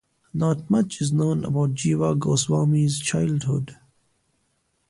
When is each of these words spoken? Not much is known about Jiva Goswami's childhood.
Not 0.33 0.67
much 0.67 0.99
is 0.99 1.11
known 1.13 1.45
about 1.45 1.75
Jiva 1.75 2.17
Goswami's 2.17 2.97
childhood. 2.99 3.77